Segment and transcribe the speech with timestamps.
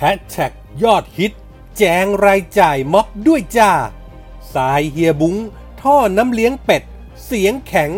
[0.00, 1.32] แฮชแท็กยอดฮิต
[1.76, 3.72] แจงรายจ่ายม็อบด้วยจ้า
[4.54, 5.36] สายเฮียบุ้ง
[5.80, 6.82] ท่อน้ำเลี้ยงเป็ด
[7.24, 7.90] เสียงแข็ง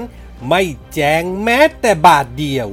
[0.48, 2.68] ไม่แจงแม้แต่บาทเดียว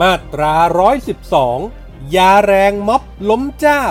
[0.00, 0.54] มาตรา
[1.34, 3.84] 112 ยาแรงม็อบล้มเจ้า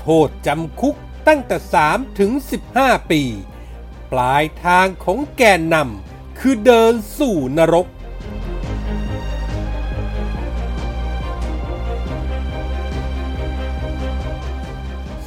[0.00, 0.96] โทษจำคุก
[1.26, 1.56] ตั้งแต่
[1.88, 2.32] 3 ถึง
[2.70, 3.22] 15 ปี
[4.12, 7.86] ปลายทางของแกนนำคือเดินสู่นรก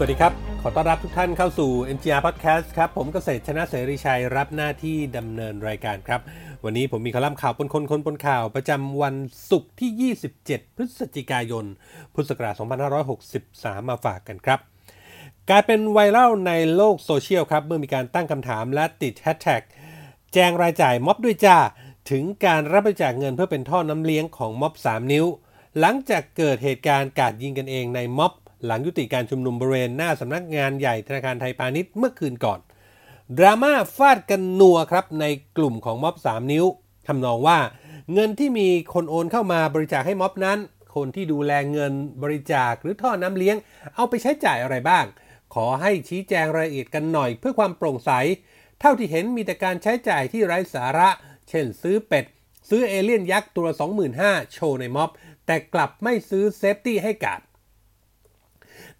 [0.03, 6.21] วัสดีครับ ขอต้อนรับทุกท่านเข้าสู่ MGR Podcast ครับ ผมเกษตรชนะเสรีชัยรับหน้าที่ดำเนินรายการครับ
[6.63, 9.15] วันนี้ผมมีคอลัมน์ข่าวปนคนคนปนข่าวประจำวัน
[9.51, 11.65] ศุกร์ที่ 27 พฤศจิกายน
[12.13, 12.53] พุทธศักราช
[13.21, 14.59] 2563 มาฝากกันครับ
[15.49, 19.61] กลายเป็นไวรัลในโลกโซเชียลครับ เมื่อมีการตั้งคำถามและติดแฮชแท็ก
[20.33, 21.57] แจงรายจ่ายม็อบด้วยจ้า
[22.09, 25.25] ถึงการรับบริจาคเงินเพื่อเป็นท่อน้ำเลี้ยงของม็อบ 3 นิ้ว
[25.79, 28.33] หลังจากเกิดเหตุการณ์การยิงกันเองในม็อบ
[28.65, 32.59] หลังยุติการชุมนุมบริเวณหน้าสำนักงานใหญ่ธนาคารไทยพาณิชย์เมื่อคืนก่อน
[33.37, 35.25] ดราม่าฟาดกันนัวครับใน
[35.57, 36.65] กลุ่มของม็อบ 3 นิ้ว
[37.07, 37.59] ทำนองว่า
[38.13, 40.59] เงินที่มีคนโอนเข้ามาบริจาคให้ม็อบนั้น
[40.95, 43.57] คนที่ดูแลเงินบริจาคหรือท่อน้ำเลี้ยง
[43.95, 45.05] เอาไปใช้จ่ายอะไรบ้าง
[45.53, 48.11] ขอให้ชี้แจงรายละเอียดกันหน่อยเพื่อความโปร่งใส
[48.79, 51.09] เท่าที่เห็นมีแต่การใช้จ่ายที่ไร้สาระ
[51.49, 52.25] เช่นซื้อเป็ด
[52.69, 53.67] ซื้อเอเลี่ยนยักษ์ตัว
[54.11, 55.09] 25,000โชว์ในม็อบ
[55.45, 57.41] แต่กลับไม่ซื้อ safety ให้การ์ด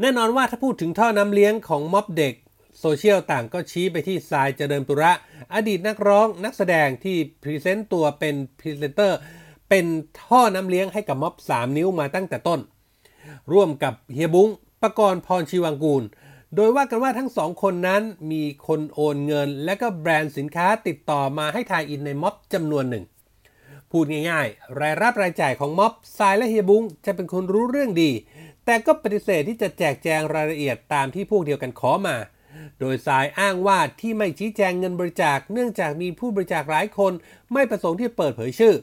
[0.01, 2.33] แน่นอนว่าถ้าพูดถึงท่อน้ำเลี้ยงของม็อบเด็ก
[2.79, 5.11] โซเชียลต่างก็ชี้ไปที่ทรายเจริญปุระ
[5.53, 9.17] อดีตนักร้องนักแสดงที่ present ตัวเป็นพรีเซนเตอร์
[9.69, 9.85] เป็น
[10.23, 12.59] ท่อน้ำเลี้ยงให้กับม็อบ 3 นิ้วมาตั้งแต่ต้น
[13.53, 14.49] ร่วมกับเฮียบุ้ง
[14.81, 16.03] ประกรณ์พรชีวังกูล
[16.55, 23.03] โดยว่ากันว่าทั้งสองคนนั้นมีคนโอนเงิน และก็แบรนด์สินค้าติดต่อมาให้ทายอินในม็อบจำนวนหนึ่ง
[23.91, 28.11] พูดง่ายๆ รายรับรายจ่ายของม็อบทรายและเฮียบุ้งจะเป็นคนรู้เรื่องดี
[28.65, 32.17] แต่ก็ปฏิเสธที่จะแจกแจงรายละเอียดตามที่พวกเดียวกันขอมา
[32.79, 37.13] โดยสายอ้างว่าที่ไม่ชี้แจงเงินบริจาค เนื่องจากมีผู้บริจาคหลายคน
[37.53, 38.75] ไม่ประสงค์ที่เปิดเผยชื่อ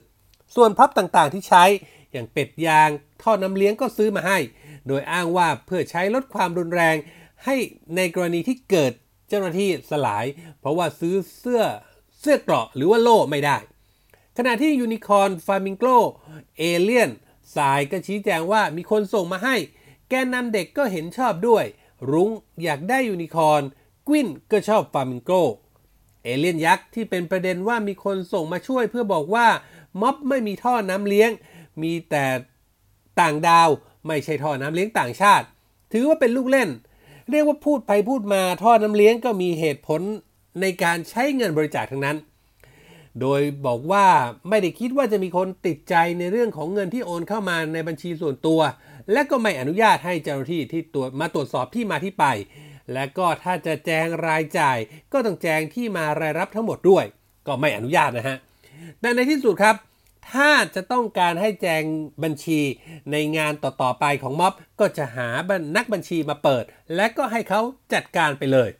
[0.54, 1.64] ส่วนพับต่างๆที่ใช้
[2.12, 2.90] อย่างเป็ดยาง
[3.22, 4.38] ท่อน้ำเลี้ยงก็ซื้อมาให้
[4.86, 6.96] โดยอ้างว่าเพื่อใช้ลดความรุนแรง
[7.44, 7.56] ให้
[7.96, 8.92] ในกรณีที่เกิด
[9.28, 10.24] เจ้าหน้าที่สลาย
[10.60, 11.62] เพราะว่าซื้อเสื้อ
[12.20, 13.56] เสื้อเกราะหรือว่าโล่ไม่ได้
[14.36, 15.84] ขณะที่ยูนิคอร์นฟามิงโก
[16.58, 17.10] เอเลียน
[17.56, 19.56] สายก็ชี้แจงว่ามีคนส่งมาให้
[20.08, 21.64] แกนนำเด็กก็เห็นชอบด้วย
[22.10, 22.30] รุ้ง
[22.62, 23.62] อยากได้ยูนิคอร์น
[24.08, 25.30] กวินก็ชอบฟามิงโก
[26.22, 29.46] เอเลียนยักษ์ที่เป็นประเด็นว่ามีคนส่งมาช่วยเพื่อบอกว่า
[30.00, 31.30] ม็อบไม่มีท่อน้ำเลี้ยง
[31.82, 32.26] มีแต่
[33.20, 33.68] ต่างดาว
[34.06, 35.46] ไม่ใช่ท่อน้ำเลี้ยงต่างชาติ
[35.92, 36.68] ถือว่าเป็นลูกเล่น
[37.30, 40.00] เรียกว่าพูดไปพูดมาท่อน้ำเลี้ยงก็มีเหตุผล
[40.60, 42.16] ในการใช้เงินบริจาคทั้งนั้น
[43.20, 44.06] โดยบอกว่า
[44.48, 48.60] ไม่ได้คิดว่าจะมีคนติดใจในเรื่องของเงินที่โอนเข้ามาในบัญชีส่วนตัว
[49.12, 52.24] และก็ไม่อนุญาตให้เจ้าหน้าที่ที่ตรวจมาตรวจสอบที่มาที่ไป
[52.92, 54.78] และก็ถ้าจะแจงรายจ่าย
[55.12, 57.04] ก็ต้องแจงที่มารายรับทั้งหมดด้วย
[57.46, 58.38] ก็ไม่อนุญาตนะฮะ
[59.00, 59.76] แต่ในที่สุดครับ
[60.32, 61.82] ถ้าจะต้องการให้แจง
[62.22, 62.60] บัญชี
[63.12, 65.28] ในงานต่อๆไปของม็อบ ก็จะหา
[65.76, 66.64] นักบัญชีมาเปิด
[66.96, 67.60] และก็ให้เขา
[67.94, 68.70] จัดการไปเลย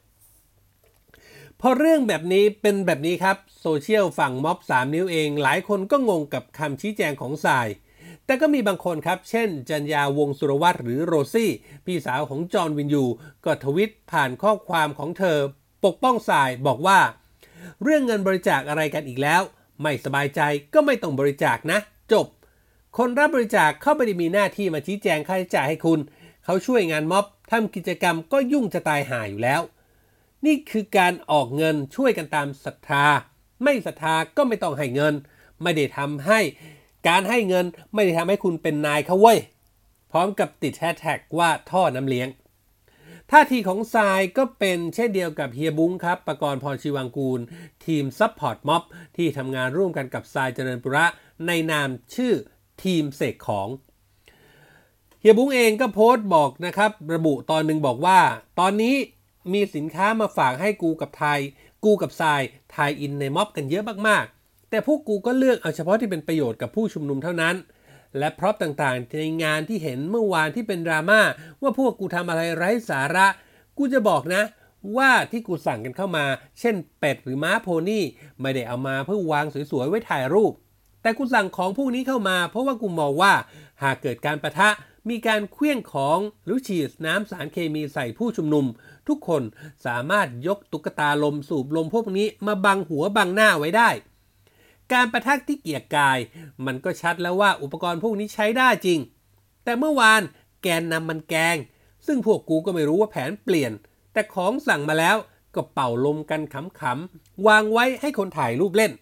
[1.63, 7.69] พอเรื่องแบบนี้เป็นแบบนี้ครับ โซเชียลฝั่งม็อบ3 นิ้วเอง หลายคนก็งงกับคำชี้แจงของสาย
[8.25, 11.51] แต่ก็มีบางคนครับ เช่น จัญญาวงสุรวัตรหรือโรซี่
[11.85, 13.05] พี่สาวของจอห์นวินยู
[13.45, 15.39] ก็ทวิตผ่านข้อความของเธอ
[15.85, 17.01] ปกป้องสายบอกว่า
[17.83, 19.43] เรื่องเงินบริจาคอะไรกันอีกแล้ว
[19.83, 20.41] ไม่สบายใจ
[20.75, 21.79] ก็ไม่ต้องบริจาคนะ
[22.13, 22.27] จบ
[22.99, 26.01] คนรับบริจาคเข้าไม่ได้มีหน้าที่มาชี้แจงค่าใช้จ่ายให้คุณ
[26.45, 29.63] เขาช่วยงานม็อบทำกิจกรรมก็ยุ่งจะตายหาอยู่แล้ว
[30.47, 33.05] นี่คือการออกเงินช่วยกันตามศรัทธา
[33.63, 35.15] ไม่ศรัทธาก็ไม่ต้องให้เงิน
[35.63, 36.41] ไม่ได้ทำให้
[37.09, 39.39] การให้เงินไม่ได้ทำให้คุณเป็นนายเขาเว้ย
[40.13, 42.29] พร้อมกับติดแฮชแท็กว่าท่อน้ำเลี้ยง
[43.31, 47.41] ท่าทีของทรายก็เป็นเช่นเดียวกับเฮียบุ้งครับ ประกรณ์พรชีวังกูล
[47.87, 48.83] ทีม support ม็อบ
[49.17, 51.07] ที่ทำงานร่วมกันกับทรายเจริญปุระ
[51.47, 52.33] ในนามชื่อ
[52.83, 53.69] ทีมเสกของ
[55.21, 58.19] เฮียบุ้งเองก็โพสต์บอกนะครับ ระบุตอนหนึ่งบอกว่า
[58.61, 58.95] ตอนนี้
[59.53, 61.41] มีสินค้ามาฝากให้กูกับไทย
[61.85, 62.43] กูกับทราย
[62.73, 67.57] ไทยอินในม็อบกันเยอะมากๆ แต่พวกกูก็เลือกเอาเฉพาะที่เป็นประโยชน์กับผู้ชุมนุมเท่านั้น
[68.19, 71.21] และพร็อพต่างๆ ในงานที่เห็นเมื่อวานที่เป็นดราม่า
[71.63, 73.27] ว่าพวกกูทำอะไรไร้สาระ
[73.79, 74.43] กูจะบอกนะ
[74.97, 76.25] ว่าที่กูสั่งกันเข้ามา
[76.61, 78.05] เช่นเป็ดหรือม้าโพนี่
[78.41, 80.53] ไม่ได้เอามาเพื่อวางสวยๆไว้ถ่ายรูป
[81.03, 83.33] แต่กูสั่งของพวกนี้เข้ามา เพราะว่ากูมองว่า
[83.83, 84.69] หากเกิดการประทะ
[85.11, 88.67] มีการเคลื่องของหรือฉีดน้ำสารเคมีใส่ผู้ชุมนุม
[89.09, 89.43] ทุกคน
[89.87, 93.89] สามารถยกตุ๊กตาลมสูบลมพวกนี้มาบังหัวบังหน้าไว้ได้
[94.93, 96.19] การประทักที่เกียร์กาย
[96.67, 98.99] มันก็ชัดแล้วว่าอุปกรณ์พวกนี้ใช้ได้จริง
[99.65, 100.23] แต่เมื่อวาน
[100.63, 101.57] แกนนำมันแกง
[102.07, 103.73] ซึ่งพวกกูก็ไม่รู้ว่าแผนเปลี่ยน
[104.13, 105.17] แต่ของสั่งมาแล้ว
[105.55, 106.41] ก็เป่าลมกัน
[106.81, 108.93] ขำๆวางไว้ให้คนถ่ายรูปเล่น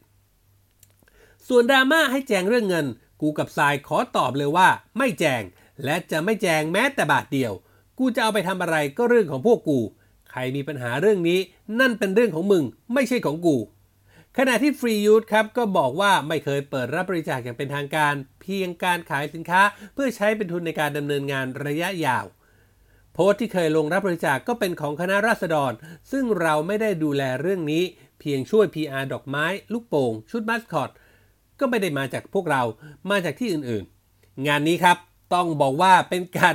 [1.48, 2.86] ส่วนดราม่าให้แจงเรื่องเงิน
[3.20, 4.68] กูกับทรายขอตอบเลยว่า
[4.98, 5.42] ไม่แจง
[5.84, 7.52] และจะไม่แจงแม้แต่บาทเดียว
[7.98, 9.80] กูจะเอาไปทำอะไรก็เรื่องของพวกกู
[10.30, 11.40] ใครมีปัญหาเรื่องนี้
[11.80, 12.64] นั่นเป็นเรื่องของมึง
[12.94, 13.56] ไม่ใช่ของกู
[14.38, 19.62] ขณะที่ฟรียู h ครับ ก็บอกว่าไม่เคยเปิดรับบริจาคอย่างเป็นทางการ เพียงการขายสินค้า
[19.94, 22.26] เพื่อใช้เป็นทุนในการดำเนินงานระยะยาว
[23.12, 25.72] โพสต์ที่เคยลงรับบริจาคกก็เป็นของคณะราษฎร
[26.12, 27.82] ซึ่งเราไม่ได้ดูแลเรื่องนี้
[28.20, 30.90] เพียงช่วย PR ดอกไม้ ลูกโป่งชุดมัสคอต
[31.60, 32.62] ก็ไม่ได้มาจากพวกเรา
[33.10, 34.96] มาจากที่อื่นๆ งานนี้ครับ
[35.34, 36.54] ต้องบอกว่าเป็นการ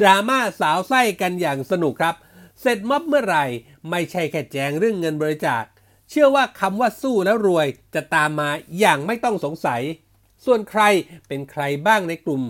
[0.00, 2.14] ดราม่าสาวไส้กันอย่างสนุกครับ
[2.60, 3.44] เสร็จม็อบเมื่อไหร่
[3.90, 5.64] ไม่ใช่แค่แจงเรื่องเงินบริจาค
[6.10, 9.82] เชื่อว่าคำว่าสู้แล้วรวยจะตามมาอย่างไม่ต้องสงสัย
[10.44, 10.82] ส่วนใคร
[11.28, 12.42] เป็นใครบ้างในกลุ่ม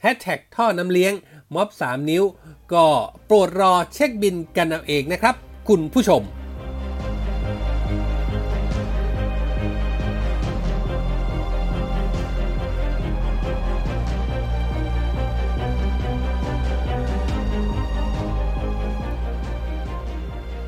[0.00, 1.12] แฮชแท็กท่อน้ำเลี้ยง
[1.54, 2.24] ม็อบ 3 นิ้ว
[2.72, 2.86] ก็
[3.26, 5.34] โปรดรอเช็คบินกันเอาเองนะครับ
[5.68, 6.22] คุณผู้ชม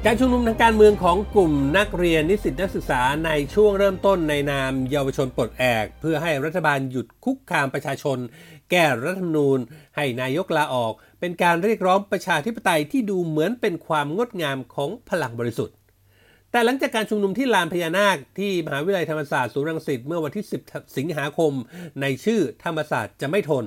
[0.07, 8.19] การชุมนุมทางการเมืองของกลุ่มนักเรียนนิสิตนักศึกษาในช่วงเริ่มต้นในนามเยาวชนปลดแอก เพื่อให้รัฐบาลหยุดคุกคามประชาชน
[8.71, 9.59] แก้รัฐธรรมนูญ
[9.97, 15.77] ให้นายกลาออก เป็นการเรียกร้องประชาธิปไตยที่ดูเหมือนเป็นความงดงามของพลังบริสุทธิ์
[16.51, 21.53] แต่หลังจากการชุมนุมที่ลานพญานาคที่มหาวิทยาลัยธรรมศาสตร์ศูนย์รังสิตเมื่อวันที่ 10 สิงหาคม
[22.01, 23.65] ในชื่อธรรมศาสตร์จะไม่ทน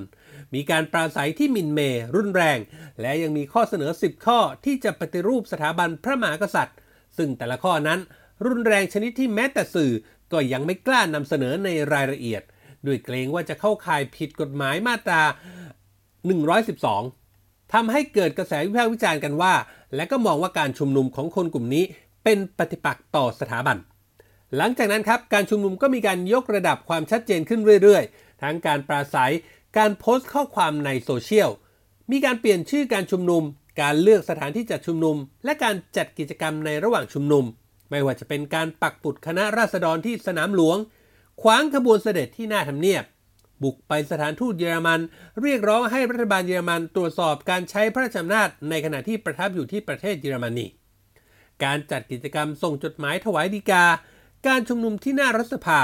[0.54, 2.58] มีการปราศัยที่มินเมย์รุนแรง
[3.00, 6.76] และยังมีข้อเสนอ 10 ข้อที่จะปฏิรูปสถาบันพระมหากษัตริย์
[7.16, 8.00] ซึ่งแต่ละข้อนั้น
[8.46, 9.92] รุนแรงชนิดที่แม้แต่สื่อ
[10.32, 12.42] ก็ยังไม่กล้านำเสนอในรายละเอียด
[12.86, 15.22] ด้วยเกรงว่าจะเข้าข่ายผิดกฎหมายมาตรา
[16.52, 19.54] 112 ทำให้เกิดกระแสวิพากษ์วิจารณ์กันว่า
[19.94, 21.84] และก็มองว่าการชุมนุมของคนกลุ่มนี้
[22.24, 23.76] เป็นปฏิปักษ์ต่อสถาบัน
[24.56, 29.32] หลังจากนั้นครับ การชุมนุมก็มีการยกระดับความชัดเจนขึ้นเรื่อยๆ ทั้งการปราศัย
[29.76, 31.50] การโพสต์ข้อความในโซเชียล
[32.10, 33.42] มีการเปลี่ยนชื่อการชุมนุม
[33.80, 37.44] การเลือกสถานที่จัดชุมนุม และการจัดกิจกรรมในระหว่างชุมนุม
[37.90, 40.76] ไม่ว่าจะเป็นการปักปุดคณะราษฎรที่สนามหลวง
[41.42, 43.04] ขวางขบวนเสด็จที่หน้าทำเนียบ
[43.62, 45.00] บุกไปสถานทูตเยอรมัน
[45.42, 50.66] เรียกร้องให้รัฐบาลเยอรมันตรวจสอบการใช้พระราชอำนาจในขณะที่ประทับอยู่ที่ประเทศเยอรมนี
[51.64, 53.84] การจัดกิจกรรมส่งจดหมายถวายดีกา
[54.46, 55.80] การชุมนุมที่หน้ารัฐสภา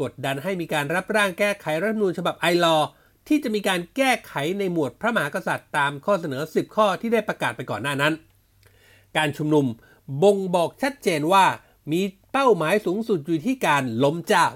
[0.00, 2.76] กดดันให้มีการรับร่างแก้ไขรัฐธรรมนูญฉบับไอรอ
[3.28, 8.12] ที่จะมีการแก้ไขในหมวดพระมหากษัตริย์ตามข้อเสนอ 10 ข้อที่ได้ประกาศไปก่อนหน้านั้น
[9.16, 9.66] การชุมนุม
[10.22, 11.44] บ่งบอกชัดเจนว่า
[11.92, 12.00] มี
[12.32, 14.46] เป้าหมายสูงสุดอยู่ที่การล้มเจ้า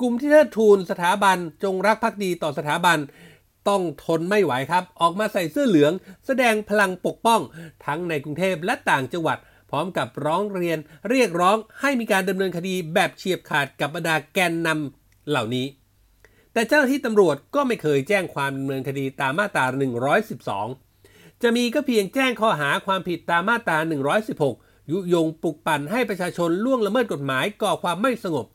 [0.00, 2.98] กลุ่มที่เทิดทูนสถาบันจงรักภักดีต่อสถาบัน
[3.68, 5.92] ต้องทนไม่ไหวครับ ออกมาใส่เสื้อเหลือง
[6.26, 7.40] แสดงพลังปกป้อง
[7.86, 9.38] ทั้งในกรุงเทพและต่างจังหวัด
[9.70, 10.78] พร้อมกับร้องเรียน
[11.10, 15.66] เรียกร้องให้มีการดำเนินคดีแบบเฉียบขาดกับบรรดาแกนนำเหล่านี้
[16.54, 19.64] แต่เจ้าหน้าที่ตำรวจก็ไม่เคยแจ้งความดำเนินคดีตามมาตรา
[20.54, 23.78] 112 จะมีก็เพียงแจ้งข้อหาความผิดตามมาตรา
[24.34, 28.46] 116 ยุยงปลุกปั่นให้ประชาชนล่วงละเมิดกฎหมายก่อความไม่สงบ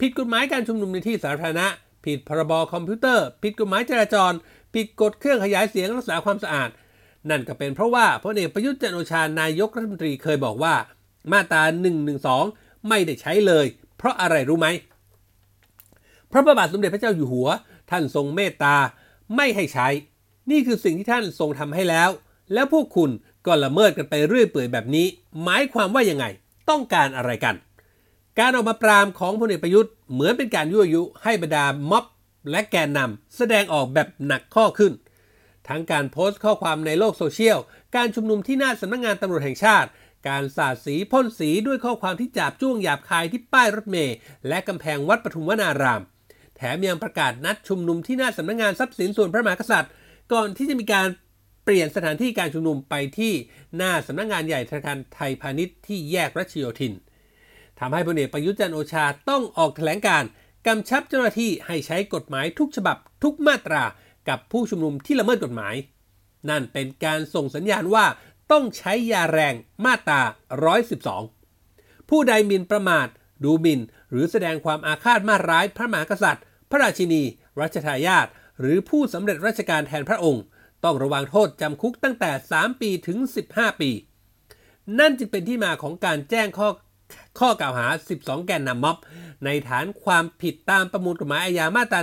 [0.00, 1.66] ผิดกฎหมายการชุมนุมในที่สาธารณะ
[2.04, 4.32] ผิดพรบคอมพิวเตอร์ ผิดกฎหมายจราจร
[4.74, 6.70] ผิดกฎเครื่องขยายเสียงรักษาความสะอาด
[7.30, 10.74] นั่นก็เป็นเพราะว่าพลเอกประยุทธ์จันโอชานายกรัฐมนตรีเคยบอกว่า
[11.32, 11.62] มาตรา
[12.24, 13.66] 112 ไม่ได้ใช้เลย
[13.98, 14.68] เพราะอะไรรู้ไหม
[16.48, 17.48] ระบาทสมเด็จพระเจ้าอยู่หัว
[17.90, 18.76] ท่านทรงเมตตา
[19.36, 19.88] ไม่ให้ใช้
[20.50, 22.10] นี่คือสิ่งที่ท่านทรงทำให้แล้ว
[22.52, 23.10] แล้วพวกคุณ
[23.46, 25.06] ก็ละเมิดกันไปเรื่อยเปื่อยแบบนี้
[25.42, 26.24] หมายความว่ายังไง
[26.70, 27.54] ต้องการอะไรกัน
[28.38, 32.04] การออกมาปรามของพลเอกประยุทธ์เหมือนเป็นการยั่วยุให้บรรดาม็อบ
[32.50, 34.92] และแกนนำแสดงออกแบบหนักข้อขึ้น
[35.68, 37.58] ทั้งการโพสต์ข้อความในโลกโซเชียล
[37.96, 39.88] การชุมนุมที่หน้าสำนักงงานตำรวจแห่งชาติ
[40.28, 44.16] การสาดสีพ่นสีด้วยข้อความที่จับจ้วงหยาบคายที่ป้ายรถเมล์
[44.48, 46.02] และกำแพงวัดปทุมวนาราม
[46.56, 49.92] แถมยังประกาศนัดชุมนุมที่หน้าสำนักงงานทรัพย์สินส่วนพระมหากษัตริย์
[50.32, 51.08] ก่อนที่จะมีการ
[51.64, 53.32] เปลี่ยนสถานที่การชุมนุมไปที่
[53.76, 56.92] หน้าสำนักงงานใหญ่ธนาคารไทยพาณิชย์ที่แยกรัชโยธิน
[57.78, 60.24] ทำให้พลเอกประยุทธ์จันโอชาต้องออกแถลงการ
[60.66, 63.84] กำชับเจ้าหน้าที่ให้ใช้กฎหมายทุกฉบับทุกมาตรา
[64.28, 65.74] กับผู้ชุมนุมที่ละเมิดกฎหมาย
[66.50, 68.06] นั่นเป็นการส่งสัญญาณว่า
[68.52, 70.20] ต้องใช้ยาแรงมาตรา
[71.30, 73.08] 112 ผู้ใดหมิ่นประมาท
[73.44, 77.22] ดูหมิ่น หรือแสดงความอาฆาตมาร้ายพระมหากษัตริย์ พระราชินี
[77.60, 78.26] รัชทายาท
[78.60, 80.42] หรือผู้สำเร็จราชการแทนพระองค์
[80.84, 83.18] ต้องระวังโทษจำคุกตั้งแต่ 3 ปีถึง
[83.50, 83.90] 15 ปี
[84.98, 86.68] นั่นจึงเป็นที่มาของการแจ้งข้อ
[87.38, 87.86] ข้อกล่าวหา
[88.18, 88.96] 12 แกนนำม็อบ
[89.44, 92.00] ในฐานความผิดตามประมวลกฎหมายอาญามาตรา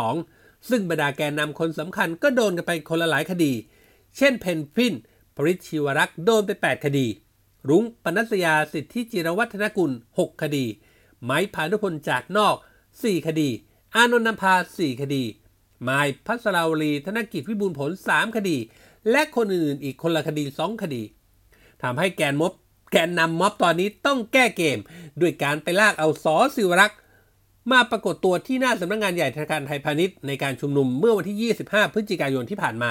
[0.00, 3.52] 112 ซึ่งบรรดาแกนนำคนสำคัญก็โดนกันไปคนละหลายคดี
[4.16, 4.94] เช่นเพนพิน
[5.36, 7.06] ปริชิวรักษ์โดนไป 8 คดี
[7.68, 10.64] รุ้งปนัสยาสิทธิจิรวัฒนกุล 6 คดี
[11.24, 12.54] ไม้พานุพลจากนอก
[12.90, 13.48] 4 คดี
[13.94, 15.24] อานนท์นภา4 คดี
[15.82, 18.56] ไมายพัสราวลี ธนกิจวิบูลผล 3 คดี
[19.10, 21.02] และคนอื่นๆ อีกคนละคดี 2 คดี
[21.82, 22.52] ทำให้แกนม็อบ
[22.92, 24.78] แกนนำม็อบตอนนี้ต้องแก้เกม
[25.20, 26.98] ด้วยการไปลากเอาสอสิวรักษ์
[27.70, 32.90] มาปรากฏตัวที่หน้าสำนักงงานใหญ่ธนาคารไทยพาณิชย์ในการชุมนุมเมื่อวันที่ 25 พฤศจิกายนที่ผ่านมา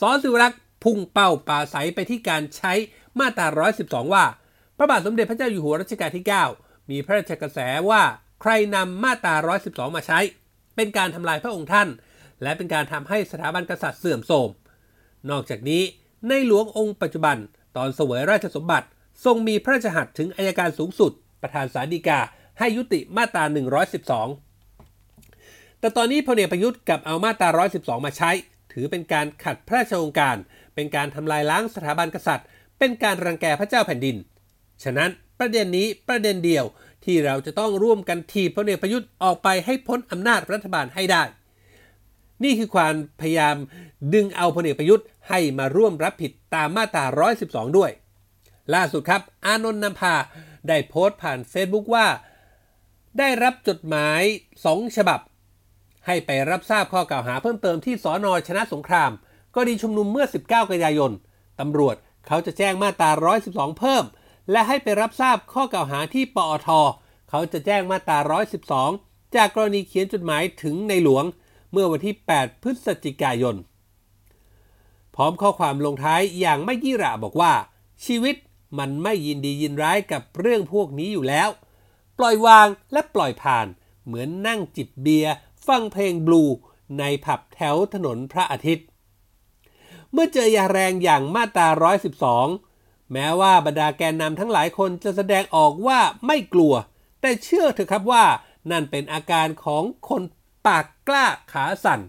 [0.00, 2.72] สอสิวรักษ์พุ่งเป้าปาใสไปที่การใช้
[3.18, 3.46] มาตรา
[3.80, 4.24] 112 ว่า
[4.76, 6.24] พระบาทสมเด็จพระเจ้าอยู่หัวรัชกาลที่
[6.58, 7.58] 9 มีพระราชกระแส
[7.90, 8.02] ว่า
[8.42, 9.34] ใครนำมาตรา
[9.66, 10.18] 112 มาใช้
[10.76, 11.88] เป็นการทำลายพระองค์ท่าน
[12.42, 14.48] และเป็นการทำให้สถาบันกษัตริย์เสื่อมโทรม
[15.30, 15.82] นอกจากนี้
[16.28, 17.36] ในหลวงองค์ปัจจุบัน
[17.76, 18.86] ตอนเสวยราชสมบัติ
[19.24, 22.20] ทรงมีพระราชหัตถ์ถึงอายการสูงสุด ประธานสาดีกา
[22.58, 23.44] ให้ยุติมาตรา
[24.62, 28.30] 112 แต่ตอนนี้พลเอกประยุทธ์กับเอามาตรา 112 มาใช้
[28.72, 30.36] ถือเป็นการขัดพระราชองค์การ
[30.74, 32.46] เป็นการทำลายล้างสถาบันกษัตริย์
[32.78, 34.16] เป็นการรังแกพระเจ้าแผ่นดิน
[34.84, 36.64] ฉะนั้นประเด็นนี้ประเด็นเดียว
[37.10, 41.22] ที่เราจะต้องร่วมกันถีบพลเอกประยุทธ์ออกไปให้พ้นอำนาจรัฐบาลให้ได้
[42.44, 43.56] นี่คือความพยายาม
[44.14, 47.04] ดึงเอาพลเอกประยุทธ์ให้มาร่วมรับผิดตามมาตรา
[47.40, 47.90] 112 ด้วย
[48.74, 50.14] ล่าสุดครับ อานนท์นำภา
[50.68, 52.06] ได้โพสต์ผ่านเฟซบุ๊กว่า
[53.18, 54.22] ได้รับจดหมาย
[54.60, 55.20] 2 ฉบับ
[56.06, 59.10] ให้ไปรับทราบข้อกล่าวหาเพิ่มเติมที่สอนอชนะสงคราม
[59.54, 61.12] กรณีชุมนุมเมื่อ 19 กันยายน
[61.60, 61.96] ตำรวจ
[62.26, 63.10] เขาจะแจ้งมาตรา
[63.44, 64.04] 112 เพิ่ม
[64.50, 66.68] และให้ไปรับทราบข้อกล่าวหาที่ปอท
[67.30, 68.18] เขาจะแจ้งมาตรา
[68.76, 71.24] 112 จากกรณีเขียนจดหมายถึงในหลวง
[71.72, 73.56] เมื่อวันที่ 8 พฤศจิกายน
[75.14, 77.52] พร้อมข้อความลงท้ายอย่างไม่ยี่ร่าบอกว่า
[78.04, 78.36] ชีวิต
[78.78, 81.48] มันไม่ยินดียินร้ายกับเรื่องพวกนี้อยู่แล้ว
[82.18, 83.66] ปล่อยวางและปล่อยผ่าน
[84.04, 85.34] เหมือนนั่งจิบเบียร์
[85.66, 86.44] ฟังเพลงบลู
[86.98, 88.86] ในผับแถวถนนพระอาทิตย์
[90.12, 91.68] เมื่อเจอยาแรงอย่างมาตรา
[92.22, 92.67] 112
[93.12, 96.74] แม้ว่าบรรดาแกนนำทั้งหลายคนจะแสดงออกว่าไม่กลัว
[97.20, 98.24] แต่เชื่อเถอะครับว่า
[98.70, 100.22] นั่นเป็นอาการของคน
[100.66, 102.00] ปากกล้าขาสั่น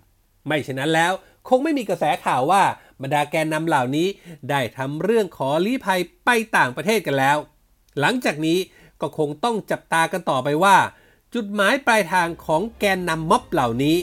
[0.48, 1.12] ไม่เช่นนั้นแล้ว
[1.48, 2.64] คงไม่มีกระแสข่าวว่า
[3.02, 4.08] บรรดาแกนนำเหล่านี้
[4.50, 7.38] ได้ทำเรื่องขอลี้ภัยไปต่างประเทศกันแล้ว
[8.00, 8.60] หลังจากนี้
[9.02, 10.78] ก็คงต้องจับตากันต่อไปว่า
[11.34, 13.98] จุดหมายปลายทางของแกนนำม็อบเหล่านี้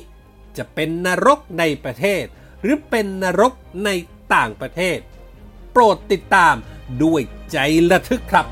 [0.57, 2.25] จะเป็นนรกในประเทศ
[2.63, 3.53] หรือเป็นนรก
[3.85, 3.91] ใน
[4.35, 4.99] ต่างประเทศ
[5.73, 6.55] โปรดติดตาม
[7.03, 7.57] ด้วยใจ
[7.91, 8.47] ระทึกครับ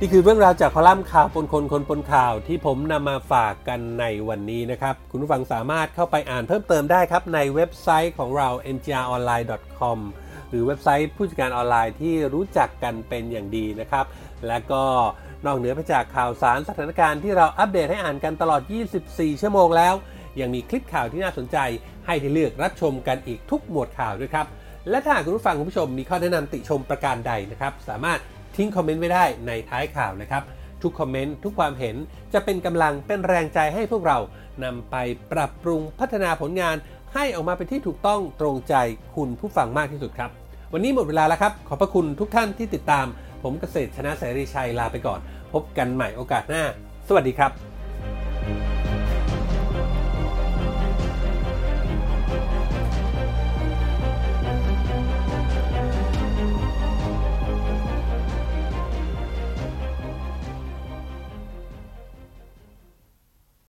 [0.00, 9.98] นี่คือเรื่องราวจากคอลัมน์ข่าวปนคนคนปนข่าวที่ผมนำมาฝากกันในวันนี้นะครับ คุณผู้ฟังสามารถเข้าไปอ่านเพิ่มเติมได้ครับ ในเว็บไซต์ของเรา mgronline.com
[10.50, 14.06] หรือเว็บไซต์ผู้จัดการออนไลน์ที่รู้จักกันเป็นอย่างดีนะครับ
[14.48, 14.84] และก็
[15.46, 18.62] นอกเหนือไปจากข่าวสารสถานการณ์ที่เราอัปเดตให้อ่านกันตลอด
[19.00, 19.94] 24 ชั่วโมงแล้ว
[20.40, 21.58] ยังมีคลิปข่าวที่น่าสนใจ
[22.06, 24.46] ให้ได้เลือกรับชมกันอีกทุกหมวดข่าวด้วยครับ
[24.90, 28.18] และถ้าคุณผู้ฟังคุณผู้ชมมีข้อแนะนำติชมประการใดนะครับ สามารถ
[28.56, 30.42] ทิ้งคอมเมนต์ไว้ได้ในท้ายข่าวนะครับ
[30.82, 31.96] ทุกคอมเมนต์ทุกความเห็น
[32.32, 34.18] จะเป็นกำลังเป็นแรงใจให้พวกเรา
[34.64, 34.96] นำไป
[35.32, 36.76] ปรับปรุงพัฒนาผลงาน
[37.14, 38.74] ให้ออกมาเป็นที่ถูกต้องตรงใจ
[39.16, 40.30] คุณผู้ฟังมากที่สุดครับ
[40.72, 43.06] วันนี้หมดเวลาแล้วครับ ขอบพระคุณทุกท่านที่ติดตาม
[43.42, 45.20] ผมเกษตรชนะเสรีชัยลาไปก่อน
[45.52, 46.62] พบกันใหม่โอกาสหน้า
[47.08, 47.67] สวัสดีครับ